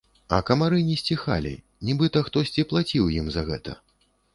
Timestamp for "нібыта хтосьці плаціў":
1.91-3.17